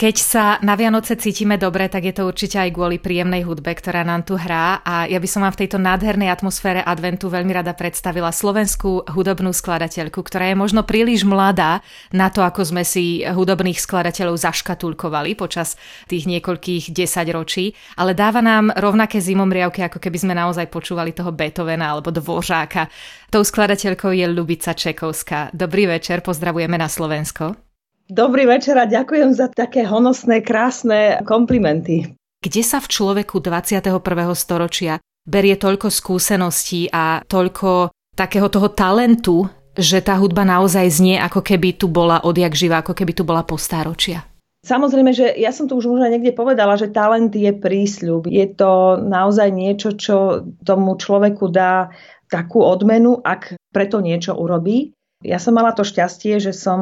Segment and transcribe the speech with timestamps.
[0.00, 4.00] Keď sa na Vianoce cítime dobre, tak je to určite aj kvôli príjemnej hudbe, ktorá
[4.00, 7.76] nám tu hrá a ja by som vám v tejto nádhernej atmosfére adventu veľmi rada
[7.76, 11.84] predstavila slovenskú hudobnú skladateľku, ktorá je možno príliš mladá
[12.16, 15.76] na to, ako sme si hudobných skladateľov zaškatulkovali počas
[16.08, 21.92] tých niekoľkých desaťročí, ale dáva nám rovnaké zimomriavky, ako keby sme naozaj počúvali toho Beethovena
[21.92, 22.88] alebo Dvořáka.
[23.28, 25.52] Tou skladateľkou je Lubica Čekovská.
[25.52, 27.69] Dobrý večer, pozdravujeme na Slovensko.
[28.10, 32.10] Dobrý večer a ďakujem za také honosné, krásne komplimenty.
[32.42, 34.02] Kde sa v človeku 21.
[34.34, 39.46] storočia berie toľko skúseností a toľko takého toho talentu,
[39.78, 43.46] že tá hudba naozaj znie, ako keby tu bola odjak živá, ako keby tu bola
[43.46, 44.26] postáročia?
[44.66, 48.26] Samozrejme, že ja som to už možno niekde povedala, že talent je prísľub.
[48.26, 51.94] Je to naozaj niečo, čo tomu človeku dá
[52.26, 54.98] takú odmenu, ak preto niečo urobí.
[55.20, 56.80] Ja som mala to šťastie, že som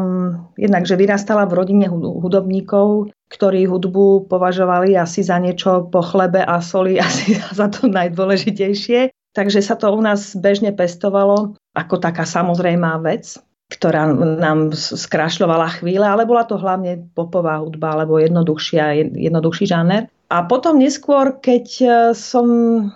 [0.55, 6.99] jednak, vyrastala v rodine hudobníkov, ktorí hudbu považovali asi za niečo po chlebe a soli,
[7.03, 9.11] asi za to najdôležitejšie.
[9.35, 16.03] Takže sa to u nás bežne pestovalo ako taká samozrejmá vec, ktorá nám skrášľovala chvíle,
[16.03, 20.09] ale bola to hlavne popová hudba alebo jednoduchšia, jednoduchší žáner.
[20.29, 22.47] A potom neskôr, keď e, som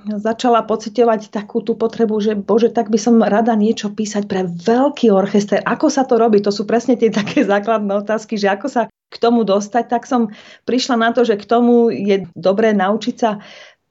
[0.05, 5.09] začala pocitovať takú tú potrebu, že bože, tak by som rada niečo písať pre veľký
[5.09, 5.65] orchester.
[5.65, 6.45] Ako sa to robí?
[6.45, 10.33] To sú presne tie také základné otázky, že ako sa k tomu dostať, tak som
[10.69, 13.41] prišla na to, že k tomu je dobré naučiť sa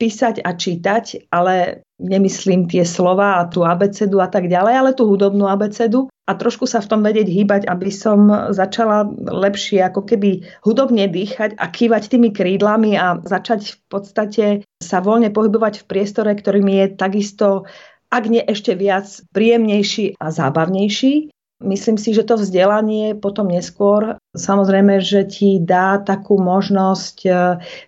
[0.02, 5.06] písať a čítať, ale nemyslím tie slova a tú abecedu a tak ďalej, ale tú
[5.06, 10.42] hudobnú abecedu a trošku sa v tom vedieť hýbať, aby som začala lepšie ako keby
[10.66, 14.46] hudobne dýchať a kývať tými krídlami a začať v podstate
[14.82, 17.70] sa voľne pohybovať v priestore, ktorý mi je takisto
[18.12, 21.32] ak nie ešte viac príjemnejší a zábavnejší.
[21.62, 27.32] Myslím si, že to vzdelanie potom neskôr samozrejme, že ti dá takú možnosť e,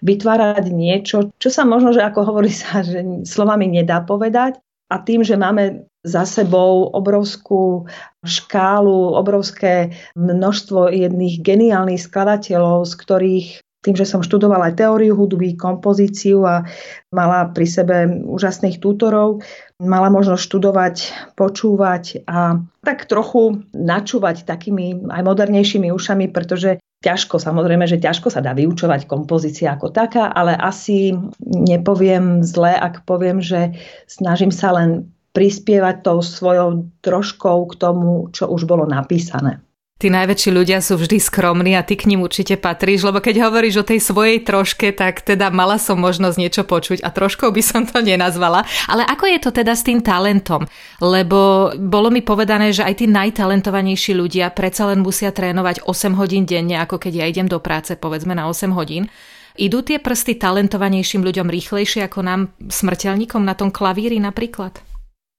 [0.06, 4.62] vytvárať niečo, čo sa možno, že ako hovorí sa, že slovami nedá povedať.
[4.94, 7.88] A tým, že máme za sebou obrovskú
[8.22, 13.48] škálu, obrovské množstvo jedných geniálnych skladateľov, z ktorých
[13.84, 16.64] tým, že som študovala aj teóriu hudby, kompozíciu a
[17.12, 19.44] mala pri sebe úžasných tútorov,
[19.84, 20.96] mala možnosť študovať,
[21.36, 28.40] počúvať a tak trochu načúvať takými aj modernejšími ušami, pretože ťažko, samozrejme, že ťažko sa
[28.40, 31.12] dá vyučovať kompozícia ako taká, ale asi
[31.44, 33.76] nepoviem zle, ak poviem, že
[34.08, 39.60] snažím sa len prispievať tou svojou troškou k tomu, čo už bolo napísané.
[40.04, 43.80] Tí najväčší ľudia sú vždy skromní a ty k ním určite patríš, lebo keď hovoríš
[43.80, 47.88] o tej svojej troške, tak teda mala som možnosť niečo počuť a troškou by som
[47.88, 48.68] to nenazvala.
[48.92, 50.68] Ale ako je to teda s tým talentom?
[51.00, 56.44] Lebo bolo mi povedané, že aj tí najtalentovanejší ľudia predsa len musia trénovať 8 hodín
[56.44, 59.08] denne, ako keď ja idem do práce, povedzme na 8 hodín.
[59.56, 64.93] Idú tie prsty talentovanejším ľuďom rýchlejšie ako nám, smrteľníkom na tom klavíri napríklad?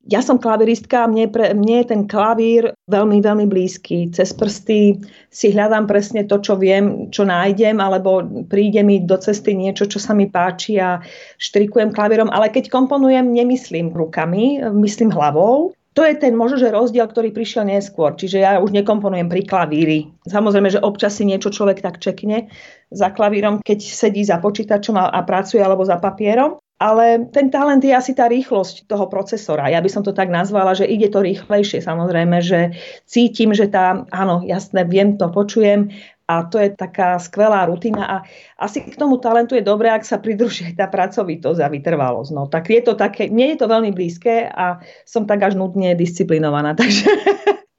[0.04, 4.12] Ja som klaviristka, mne, pre, mne je ten klavír veľmi, veľmi blízky.
[4.12, 5.00] Cez prsty
[5.32, 9.96] si hľadám presne to, čo viem, čo nájdem, alebo príde mi do cesty niečo, čo
[9.96, 11.00] sa mi páči a
[11.40, 12.28] štrikujem klavírom.
[12.28, 15.72] Ale keď komponujem, nemyslím rukami, myslím hlavou.
[15.94, 18.18] To je ten možno, že rozdiel, ktorý prišiel neskôr.
[18.18, 19.98] Čiže ja už nekomponujem pri klavíri.
[20.26, 22.50] Samozrejme, že občas si niečo človek tak čekne
[22.90, 26.58] za klavírom, keď sedí za počítačom a, a pracuje alebo za papierom.
[26.82, 29.70] Ale ten talent je asi tá rýchlosť toho procesora.
[29.70, 31.78] Ja by som to tak nazvala, že ide to rýchlejšie.
[31.80, 32.74] Samozrejme, že
[33.06, 38.16] cítim, že tá, áno, jasné, viem to, počujem a to je taká skvelá rutina a
[38.56, 42.30] asi k tomu talentu je dobré, ak sa pridruží tá pracovitosť a vytrvalosť.
[42.32, 45.92] No, tak je to také, nie je to veľmi blízke a som tak až nudne
[45.92, 46.72] disciplinovaná.
[46.80, 47.12] Takže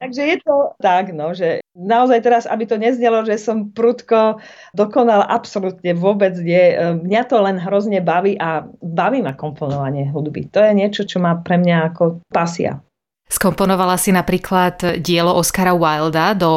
[0.05, 4.39] Takže je to tak, no, že naozaj teraz, aby to neznelo, že som prudko
[4.71, 6.73] dokonal, absolútne vôbec nie.
[7.03, 10.47] Mňa to len hrozne baví a baví ma komponovanie hudby.
[10.55, 12.79] To je niečo, čo má pre mňa ako pasia.
[13.25, 16.49] Skomponovala si napríklad dielo Oscara Wilda do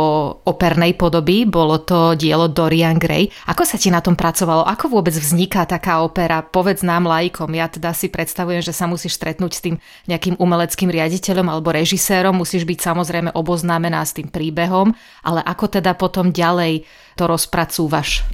[0.44, 3.32] opernej podoby, bolo to dielo Dorian Gray.
[3.48, 4.68] Ako sa ti na tom pracovalo?
[4.68, 6.44] Ako vôbec vzniká taká opera?
[6.44, 7.48] Povedz nám lajkom.
[7.56, 9.80] Ja teda si predstavujem, že sa musíš stretnúť s tým
[10.12, 14.92] nejakým umeleckým riaditeľom alebo režisérom, musíš byť samozrejme oboznámená s tým príbehom,
[15.24, 16.84] ale ako teda potom ďalej
[17.16, 18.28] to rozpracúvaš?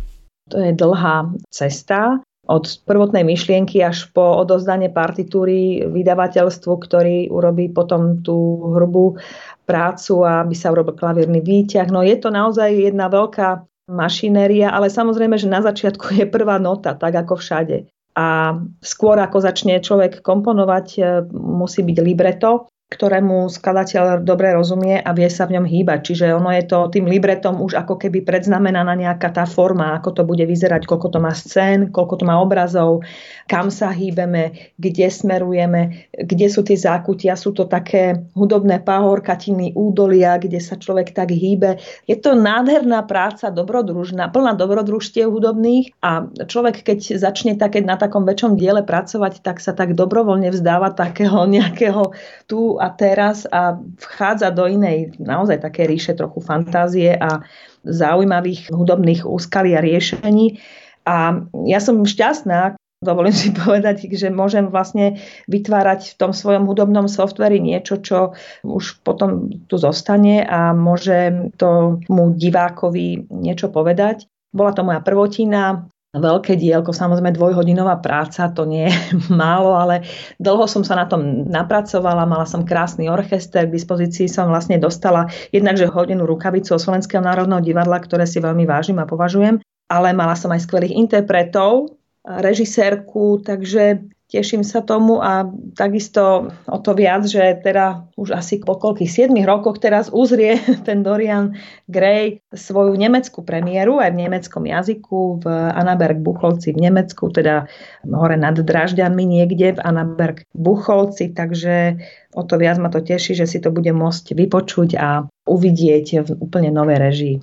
[0.50, 8.20] To je dlhá cesta od prvotnej myšlienky až po odozdanie partitúry vydavateľstvu, ktorý urobí potom
[8.20, 9.16] tú hrubú
[9.64, 11.88] prácu, aby sa urobil klavírny výťah.
[11.88, 16.96] No je to naozaj jedna veľká mašinéria, ale samozrejme, že na začiatku je prvá nota,
[16.96, 17.88] tak ako všade.
[18.14, 21.02] A skôr ako začne človek komponovať, e,
[21.34, 26.14] musí byť libreto, ktorému skladateľ dobre rozumie a vie sa v ňom hýbať.
[26.14, 30.22] Čiže ono je to tým libretom už ako keby predznamenaná nejaká tá forma, ako to
[30.22, 33.02] bude vyzerať, koľko to má scén, koľko to má obrazov,
[33.50, 37.34] kam sa hýbeme, kde smerujeme, kde sú tie zákutia.
[37.34, 41.82] Sú to také hudobné pahorkatiny, údolia, kde sa človek tak hýbe.
[42.06, 48.22] Je to nádherná práca, dobrodružná, plná dobrodružstiev hudobných a človek, keď začne také, na takom
[48.22, 52.14] väčšom diele pracovať, tak sa tak dobrovoľne vzdáva takého nejakého
[52.46, 57.40] tu a teraz a vchádza do inej naozaj také ríše trochu fantázie a
[57.88, 60.60] zaujímavých hudobných úskalí a riešení.
[61.08, 65.16] A ja som šťastná, dovolím si povedať, že môžem vlastne
[65.48, 72.36] vytvárať v tom svojom hudobnom softveri niečo, čo už potom tu zostane a môže tomu
[72.36, 74.28] divákovi niečo povedať.
[74.52, 78.94] Bola to moja prvotina, veľké dielko, samozrejme dvojhodinová práca, to nie je
[79.34, 80.06] málo, ale
[80.38, 85.26] dlho som sa na tom napracovala, mala som krásny orchester, k dispozícii som vlastne dostala
[85.50, 89.58] jednakže hodinu rukavicu o Slovenského národného divadla, ktoré si veľmi vážim a považujem,
[89.90, 94.00] ale mala som aj skvelých interpretov, režisérku, takže
[94.34, 95.46] teším sa tomu a
[95.78, 100.58] takisto o to viac, že teda už asi po koľkých 7 rokoch teraz uzrie
[100.88, 101.54] ten Dorian
[101.86, 107.70] Gray svoju nemeckú premiéru aj v nemeckom jazyku v Annaberg Bucholci v Nemecku, teda
[108.10, 112.02] hore nad Dražďanmi niekde v Annaberg Bucholci, takže
[112.34, 116.28] o to viac ma to teší, že si to bude môcť vypočuť a uvidieť v
[116.42, 117.36] úplne novej režii.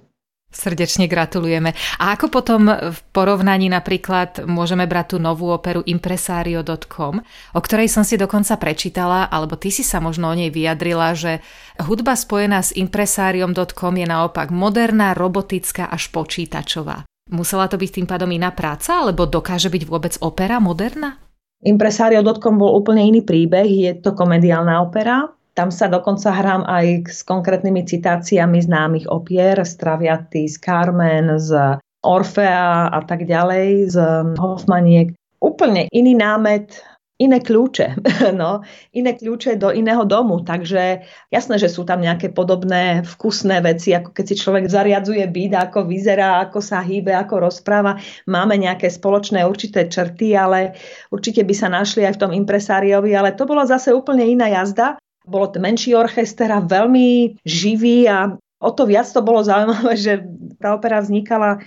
[0.51, 1.71] Srdečne gratulujeme.
[1.95, 7.23] A ako potom v porovnaní napríklad môžeme brať tú novú operu impresario.com,
[7.55, 11.39] o ktorej som si dokonca prečítala, alebo ty si sa možno o nej vyjadrila, že
[11.79, 17.07] hudba spojená s impresariom.com je naopak moderná, robotická až počítačová.
[17.31, 21.15] Musela to byť tým pádom iná práca, alebo dokáže byť vôbec opera moderná?
[21.63, 25.31] Impresario.com bol úplne iný príbeh, je to komediálna opera,
[25.61, 32.89] tam sa dokonca hrám aj s konkrétnymi citáciami známych opier, z z Carmen, z Orfea
[32.89, 33.97] a tak ďalej, z
[34.41, 35.13] Hoffmaniek.
[35.37, 36.81] Úplne iný námet,
[37.21, 38.01] iné kľúče,
[38.41, 38.65] no,
[38.97, 44.17] iné kľúče do iného domu, takže jasné, že sú tam nejaké podobné vkusné veci, ako
[44.17, 49.45] keď si človek zariadzuje byt, ako vyzerá, ako sa hýbe, ako rozpráva, máme nejaké spoločné
[49.45, 50.73] určité črty, ale
[51.13, 54.97] určite by sa našli aj v tom impresáriovi, ale to bola zase úplne iná jazda
[55.25, 60.13] bolo to menší orchester a veľmi živý a o to viac to bolo zaujímavé, že
[60.61, 61.61] tá opera vznikala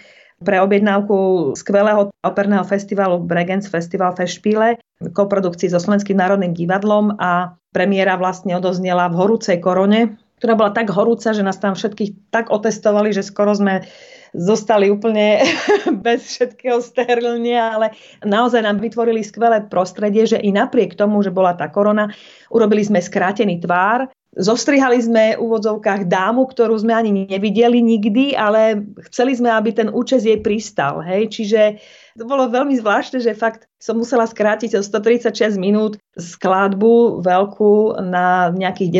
[0.45, 8.15] pre objednávku skvelého operného festivalu Bregenz Festival Festspiele, koprodukcii so Slovenským národným divadlom a premiéra
[8.21, 13.11] vlastne odoznela v horúcej korone, ktorá bola tak horúca, že nás tam všetkých tak otestovali,
[13.15, 13.87] že skoro sme
[14.35, 15.47] zostali úplne
[16.07, 17.95] bez všetkého sterilnia, ale
[18.27, 22.11] naozaj nám vytvorili skvelé prostredie, že i napriek tomu, že bola tá korona,
[22.51, 28.83] urobili sme skrátený tvár, Zostrihali sme v úvodzovkách dámu, ktorú sme ani nevideli nikdy, ale
[29.07, 30.99] chceli sme, aby ten účes jej pristal.
[31.07, 31.39] Hej?
[31.39, 31.79] Čiže
[32.15, 38.55] to bolo veľmi zvláštne, že fakt som musela skrátiť o 136 minút skladbu veľkú na
[38.55, 38.91] nejakých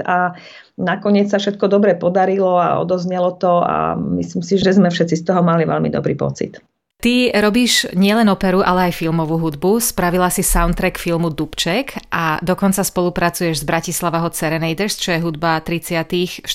[0.00, 0.38] 90 a
[0.78, 5.24] nakoniec sa všetko dobre podarilo a odoznelo to a myslím si, že sme všetci z
[5.26, 6.62] toho mali veľmi dobrý pocit.
[7.06, 9.78] Ty robíš nielen operu, ale aj filmovú hudbu.
[9.78, 15.62] Spravila si soundtrack filmu Dubček a dokonca spolupracuješ s Bratislava Hot Serenaders, čo je hudba
[15.62, 16.50] 30 40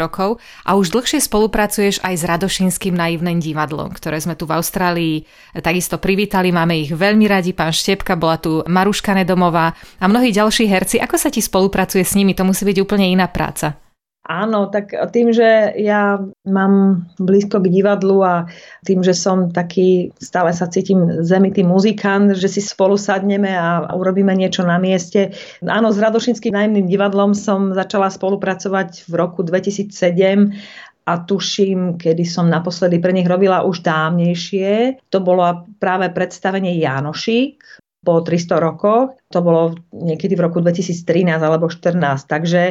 [0.00, 0.40] rokov.
[0.64, 5.28] A už dlhšie spolupracuješ aj s Radošinským naivným divadlom, ktoré sme tu v Austrálii
[5.60, 6.56] takisto privítali.
[6.56, 7.52] Máme ich veľmi radi.
[7.52, 11.04] Pán Štepka, bola tu Maruška Nedomová a mnohí ďalší herci.
[11.04, 12.32] Ako sa ti spolupracuje s nimi?
[12.32, 13.76] To musí byť úplne iná práca.
[14.22, 18.46] Áno, tak tým, že ja mám blízko k divadlu a
[18.86, 24.30] tým, že som taký, stále sa cítim zemitý muzikant, že si spolu sadneme a urobíme
[24.38, 25.34] niečo na mieste.
[25.66, 29.90] Áno, s Radošinským nájemným divadlom som začala spolupracovať v roku 2007
[31.02, 35.02] a tuším, kedy som naposledy pre nich robila už dávnejšie.
[35.10, 39.14] To bolo práve predstavenie Janošík po 300 rokoch.
[39.30, 42.26] To bolo niekedy v roku 2013 alebo 2014.
[42.26, 42.62] Takže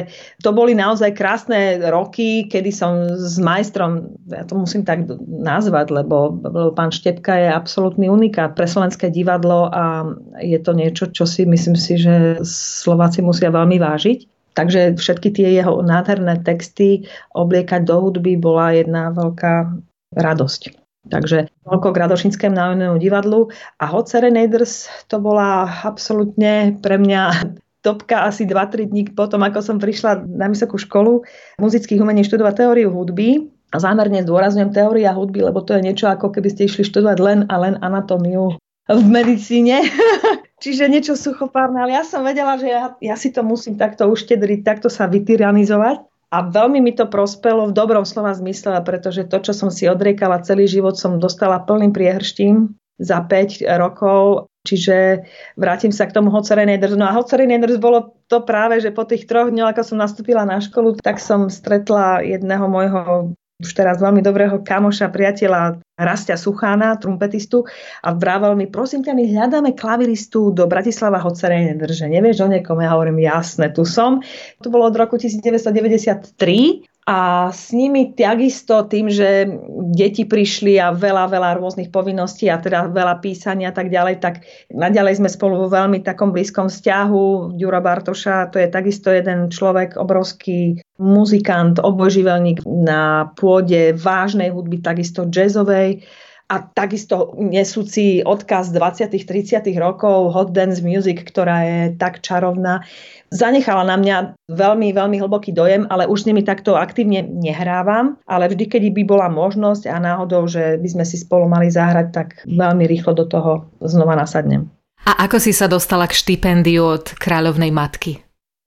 [0.44, 6.36] to boli naozaj krásne roky, kedy som s majstrom, ja to musím tak nazvať, lebo,
[6.36, 10.04] lebo pán Štepka je absolútny unikát pre slovenské divadlo a
[10.44, 14.28] je to niečo, čo si myslím si, že Slováci musia veľmi vážiť.
[14.52, 19.80] Takže všetky tie jeho nádherné texty obliekať do hudby bola jedna veľká
[20.12, 20.81] radosť.
[21.02, 23.50] Takže toľko k Radošinskému národnému divadlu
[23.82, 29.76] a Hot Serenaders to bola absolútne pre mňa topka asi 2-3 dní potom, ako som
[29.82, 31.26] prišla na vysokú školu
[31.58, 36.30] muzických umení študovať teóriu hudby A zámerne zdôrazňujem teória hudby, lebo to je niečo ako
[36.30, 38.54] keby ste išli študovať len a len anatómiu
[38.86, 39.82] v medicíne.
[40.62, 44.62] Čiže niečo suchopárne, ale ja som vedela, že ja, ja si to musím takto uštedriť,
[44.62, 46.11] takto sa vytyranizovať.
[46.32, 50.40] A veľmi mi to prospelo v dobrom slova zmysle, pretože to, čo som si odriekala
[50.40, 54.48] celý život, som dostala plným priehrštím za 5 rokov.
[54.64, 55.26] Čiže
[55.60, 56.96] vrátim sa k tomu Hocereneders.
[56.96, 60.62] No a Hocereneders bolo to práve, že po tých troch dňoch, ako som nastúpila na
[60.62, 67.62] školu, tak som stretla jedného môjho už teraz veľmi dobrého kamoša, priateľa Rastia Suchána, trumpetistu
[68.02, 72.10] a vrával mi, prosím ťa, my hľadáme klaviristu do Bratislava Hocerej nedrže.
[72.10, 72.82] Nevieš o niekom?
[72.82, 74.18] Ja hovorím, jasné, tu som.
[74.60, 79.50] To bolo od roku 1993 a s nimi takisto tým, že
[79.90, 84.46] deti prišli a veľa, veľa rôznych povinností a teda veľa písania a tak ďalej, tak
[84.70, 87.58] naďalej sme spolu vo veľmi takom blízkom vzťahu.
[87.58, 95.26] Ďura Bartoša, to je takisto jeden človek, obrovský muzikant, obojživelník na pôde vážnej hudby, takisto
[95.26, 96.06] jazzovej
[96.50, 99.14] a takisto nesúci odkaz 20.
[99.14, 99.62] 30.
[99.78, 102.84] rokov hot dance music, ktorá je tak čarovná
[103.32, 104.16] zanechala na mňa
[104.52, 109.02] veľmi, veľmi hlboký dojem, ale už s nimi takto aktívne nehrávam, ale vždy, keď by
[109.08, 113.24] bola možnosť a náhodou, že by sme si spolu mali zahrať, tak veľmi rýchlo do
[113.24, 114.68] toho znova nasadnem.
[115.02, 118.22] A ako si sa dostala k štipendiu od kráľovnej matky?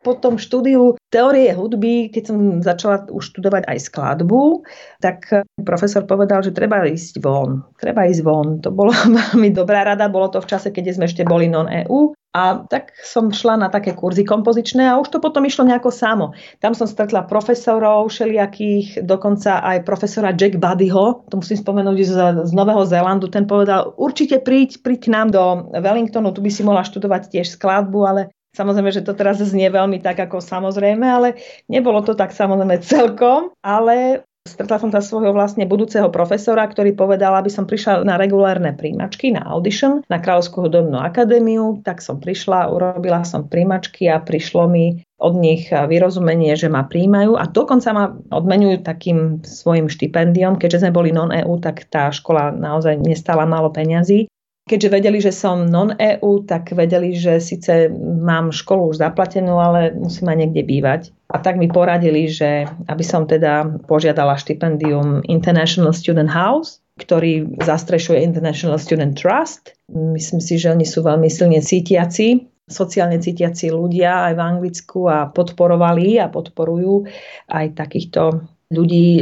[0.06, 4.62] Po tom štúdiu teórie hudby, keď som začala už študovať aj skladbu,
[5.02, 5.26] tak
[5.66, 7.66] profesor povedal, že treba ísť von.
[7.82, 8.62] Treba ísť von.
[8.62, 8.94] To bola
[9.34, 12.14] veľmi dobrá rada, bolo to v čase, keď sme ešte boli non-EU.
[12.36, 16.36] A tak som šla na také kurzy kompozičné a už to potom išlo nejako samo.
[16.60, 22.52] Tam som stretla profesorov všelijakých, dokonca aj profesora Jack Buddyho, to musím spomenúť z, z
[22.52, 25.44] Nového Zélandu, ten povedal, určite príď, príď k nám do
[25.80, 28.22] Wellingtonu, tu by si mohla študovať tiež skladbu, ale
[28.56, 31.36] Samozrejme, že to teraz znie veľmi tak ako samozrejme, ale
[31.68, 37.34] nebolo to tak samozrejme celkom, ale Stretla som sa svojho vlastne budúceho profesora, ktorý povedal,
[37.34, 41.82] aby som prišla na regulárne príjmačky, na audition, na Kráľovskú hudobnú akadémiu.
[41.82, 47.34] Tak som prišla, urobila som príjmačky a prišlo mi od nich vyrozumenie, že ma príjmajú
[47.34, 50.62] a dokonca ma odmenujú takým svojim štipendiom.
[50.62, 54.30] Keďže sme boli non-EU, tak tá škola naozaj nestala málo peňazí
[54.66, 60.34] Keďže vedeli, že som non-EU, tak vedeli, že síce mám školu už zaplatenú, ale musím
[60.34, 61.02] aj niekde bývať.
[61.30, 68.26] A tak mi poradili, že aby som teda požiadala štipendium International Student House, ktorý zastrešuje
[68.26, 69.78] International Student Trust.
[69.94, 75.30] Myslím si, že oni sú veľmi silne cítiaci, sociálne cítiaci ľudia aj v Anglicku a
[75.30, 77.06] podporovali a podporujú
[77.54, 78.42] aj takýchto
[78.74, 79.22] ľudí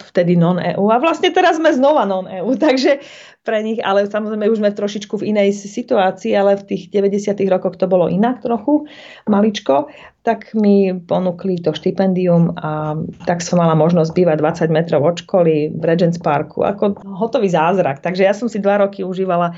[0.00, 0.88] vtedy non-EU.
[0.88, 3.04] A vlastne teraz sme znova non-EU, takže
[3.48, 7.32] pre nich, ale samozrejme už sme trošičku v inej situácii, ale v tých 90.
[7.48, 8.84] rokoch to bolo inak trochu,
[9.24, 9.88] maličko,
[10.20, 15.72] tak mi ponúkli to štipendium a tak som mala možnosť bývať 20 metrov od školy
[15.72, 18.04] v Regents Parku, ako hotový zázrak.
[18.04, 19.56] Takže ja som si dva roky užívala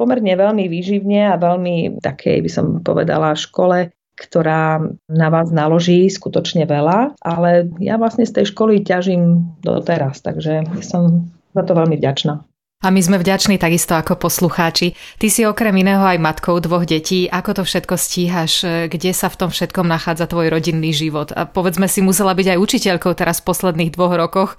[0.00, 4.80] pomerne veľmi výživne a veľmi takej, by som povedala, škole, ktorá
[5.12, 11.28] na vás naloží skutočne veľa, ale ja vlastne z tej školy ťažím doteraz, takže som
[11.52, 12.47] za to veľmi vďačná.
[12.78, 14.94] A my sme vďační takisto ako poslucháči.
[15.18, 17.26] Ty si okrem iného aj matkou dvoch detí.
[17.26, 18.62] Ako to všetko stíhaš?
[18.86, 21.34] Kde sa v tom všetkom nachádza tvoj rodinný život?
[21.34, 24.50] A povedzme si, musela byť aj učiteľkou teraz v posledných dvoch rokoch.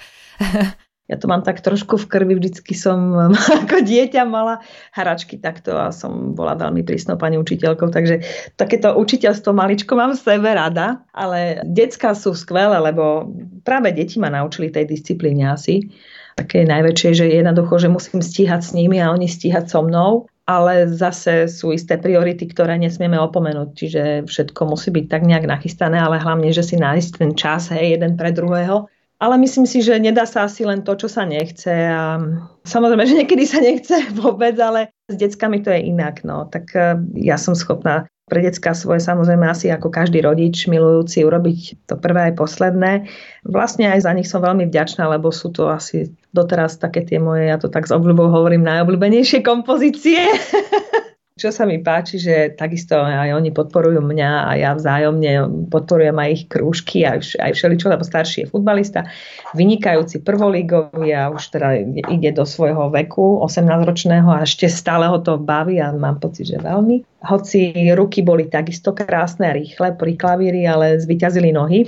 [1.09, 3.17] Ja to mám tak trošku v krvi, vždycky som
[3.65, 4.61] ako dieťa mala
[4.93, 8.21] hračky takto a som bola veľmi prísnou pani učiteľkou, takže
[8.53, 13.25] takéto učiteľstvo maličko mám v sebe rada, ale decka sú skvelé, lebo
[13.65, 15.89] práve deti ma naučili tej disciplíne asi
[16.39, 20.87] také najväčšej, že jednoducho, že musím stíhať s nimi a oni stíhať so mnou, ale
[20.87, 26.17] zase sú isté priority, ktoré nesmieme opomenúť, čiže všetko musí byť tak nejak nachystané, ale
[26.17, 28.87] hlavne, že si nájsť ten čas, hej, jeden pre druhého.
[29.19, 31.67] Ale myslím si, že nedá sa asi len to, čo sa nechce.
[31.91, 32.23] A
[32.63, 36.23] samozrejme, že niekedy sa nechce vôbec, ale s deckami to je inak.
[36.23, 36.47] No.
[36.47, 41.89] Tak eh, ja som schopná pre decka svoje samozrejme asi ako každý rodič milujúci urobiť
[41.89, 43.09] to prvé aj posledné.
[43.43, 47.49] Vlastne aj za nich som veľmi vďačná, lebo sú to asi doteraz také tie moje,
[47.49, 50.21] ja to tak s obľubou hovorím, najobľúbenejšie kompozície.
[51.39, 56.29] čo sa mi páči, že takisto aj oni podporujú mňa a ja vzájomne podporujem aj
[56.35, 59.07] ich krúžky, aj, aj všeličo, lebo starší je futbalista,
[59.55, 61.79] vynikajúci prvolígový a už teda
[62.11, 66.59] ide do svojho veku, 18-ročného a ešte stále ho to baví a mám pocit, že
[66.59, 67.23] veľmi.
[67.23, 71.87] Hoci ruky boli takisto krásne a rýchle pri klavíri, ale zvyťazili nohy.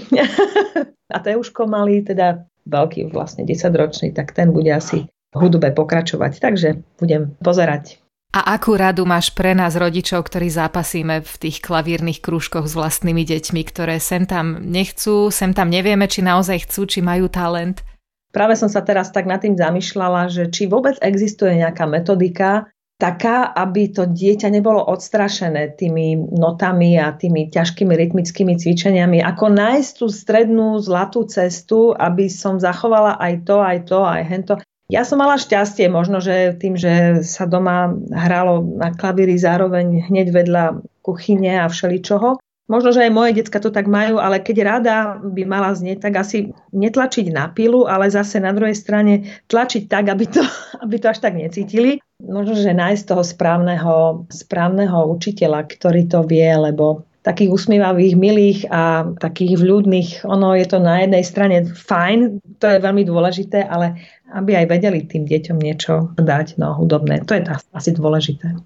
[1.15, 6.43] a Teuško malý, teda veľký vlastne 10-ročný, tak ten bude asi hudbe pokračovať.
[6.43, 8.01] Takže budem pozerať
[8.31, 13.27] a akú radu máš pre nás rodičov, ktorí zápasíme v tých klavírnych krúžkoch s vlastnými
[13.27, 17.83] deťmi, ktoré sem tam nechcú, sem tam nevieme, či naozaj chcú, či majú talent?
[18.31, 23.49] Práve som sa teraz tak nad tým zamýšľala, že či vôbec existuje nejaká metodika, taká,
[23.49, 29.25] aby to dieťa nebolo odstrašené tými notami a tými ťažkými rytmickými cvičeniami.
[29.25, 34.53] Ako nájsť tú strednú zlatú cestu, aby som zachovala aj to, aj to, aj hento.
[34.93, 40.27] Ja som mala šťastie, možno, že tým, že sa doma hralo na klavíri zároveň hneď
[40.29, 40.65] vedľa
[41.01, 42.37] kuchyne a všeličoho,
[42.71, 46.23] Možno, že aj moje decka to tak majú, ale keď rada by mala znieť, tak
[46.23, 50.39] asi netlačiť na pilu, ale zase na druhej strane tlačiť tak, aby to,
[50.83, 51.99] aby to až tak necítili.
[52.23, 59.13] Možno, že nájsť toho správneho, správneho učiteľa, ktorý to vie, lebo takých usmievavých, milých a
[59.19, 63.99] takých vľúdnych, ono je to na jednej strane fajn, to je veľmi dôležité, ale
[64.33, 68.57] aby aj vedeli tým deťom niečo dať, no hudobné, to je asi dôležité.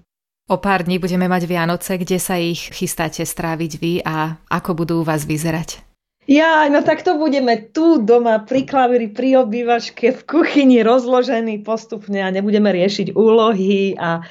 [0.46, 4.94] O pár dní budeme mať Vianoce, kde sa ich chystáte stráviť vy a ako budú
[5.02, 5.82] u vás vyzerať?
[6.30, 12.22] Ja, no tak to budeme tu doma pri klavíri, pri obývačke, v kuchyni rozložený postupne
[12.22, 14.22] a nebudeme riešiť úlohy a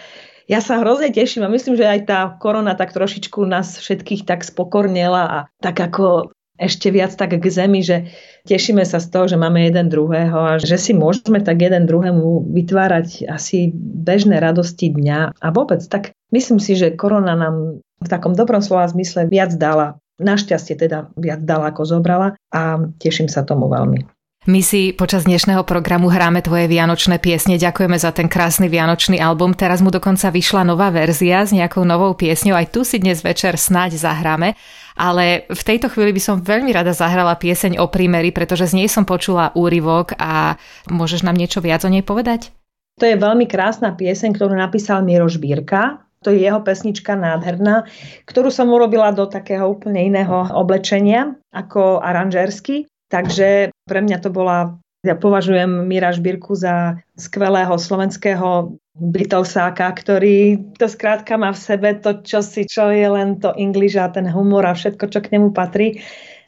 [0.48, 4.48] ja sa hrozne teším a myslím, že aj tá korona tak trošičku nás všetkých tak
[4.48, 8.12] spokornila a tak ako ešte viac tak k zemi, že
[8.48, 12.48] tešíme sa z toho, že máme jeden druhého a že si môžeme tak jeden druhému
[12.52, 18.36] vytvárať asi bežné radosti dňa a vôbec tak myslím si, že korona nám v takom
[18.36, 20.00] dobrom slova zmysle viac dala.
[20.16, 24.16] Našťastie teda viac dala, ako zobrala a teším sa tomu veľmi.
[24.46, 27.58] My si počas dnešného programu hráme tvoje vianočné piesne.
[27.58, 29.58] Ďakujeme za ten krásny vianočný album.
[29.58, 32.54] Teraz mu dokonca vyšla nová verzia s nejakou novou piesňou.
[32.54, 34.54] Aj tu si dnes večer snáď zahráme.
[34.96, 38.88] Ale v tejto chvíli by som veľmi rada zahrala pieseň o prímeri, pretože z nej
[38.88, 40.56] som počula úryvok a
[40.88, 42.56] môžeš nám niečo viac o nej povedať?
[42.96, 46.00] To je veľmi krásna pieseň, ktorú napísal Miro Žbírka.
[46.24, 47.86] To je jeho pesnička nádherná,
[48.26, 52.88] ktorú som urobila do takého úplne iného oblečenia ako aranžérsky.
[53.12, 60.88] Takže pre mňa to bola, ja považujem Mira Žbírku za skvelého slovenského Beatlesáka, ktorý to
[60.90, 64.66] skrátka má v sebe to, čo si, čo je len to English a ten humor
[64.66, 66.02] a všetko, čo k nemu patrí.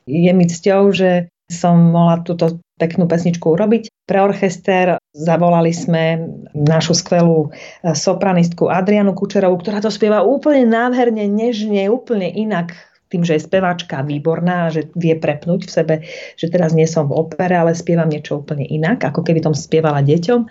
[0.07, 3.91] Je mi cťou, že som mohla túto peknú pesničku urobiť.
[4.07, 6.23] Pre orchester zavolali sme
[6.55, 7.51] našu skvelú
[7.83, 12.75] sopranistku Adrianu Kučerovú, ktorá to spieva úplne nádherne, nežne, úplne inak
[13.07, 15.95] tým, že je speváčka výborná, že vie prepnúť v sebe,
[16.35, 20.03] že teraz nie som v opere, ale spievam niečo úplne inak, ako keby tom spievala
[20.03, 20.47] deťom,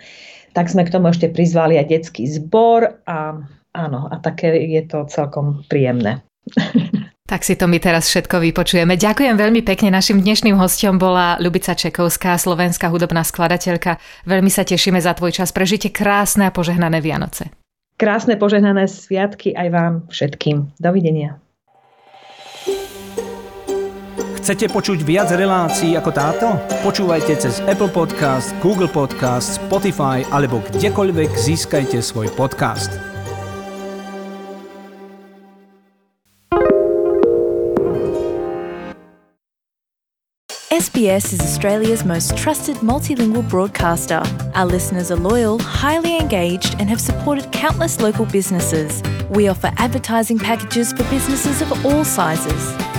[0.57, 3.37] tak sme k tomu ešte prizvali aj detský zbor a
[3.77, 6.25] áno, a také je to celkom príjemné.
[7.27, 8.95] Tak si to my teraz všetko vypočujeme.
[8.95, 9.91] Ďakujem veľmi pekne.
[9.91, 13.99] Našim dnešným hostom bola Ľubica Čekovská, slovenská hudobná skladateľka.
[14.23, 15.51] Veľmi sa tešíme za tvoj čas.
[15.51, 17.51] Prežite krásne a požehnané Vianoce.
[17.99, 20.71] Krásne požehnané sviatky aj vám všetkým.
[20.79, 21.43] Dovidenia.
[24.37, 26.47] Chcete počuť viac relácií ako táto?
[26.85, 32.93] Počúvajte cez Apple Podcast, Google Podcast, Spotify alebo kdekoľvek získajte svoj podcast.
[40.77, 44.21] SBS is Australia's most trusted multilingual broadcaster.
[44.53, 49.01] Our listeners are loyal, highly engaged, and have supported countless local businesses.
[49.33, 52.86] We offer advertising packages for businesses of all sizes.